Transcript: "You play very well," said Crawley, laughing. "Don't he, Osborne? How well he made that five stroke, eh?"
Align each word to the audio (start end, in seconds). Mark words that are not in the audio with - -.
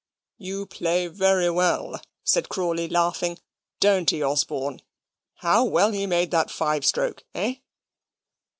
"You 0.39 0.65
play 0.65 1.05
very 1.05 1.51
well," 1.51 2.01
said 2.23 2.49
Crawley, 2.49 2.87
laughing. 2.89 3.37
"Don't 3.79 4.09
he, 4.09 4.23
Osborne? 4.23 4.81
How 5.35 5.63
well 5.63 5.91
he 5.91 6.07
made 6.07 6.31
that 6.31 6.49
five 6.49 6.83
stroke, 6.87 7.23
eh?" 7.35 7.57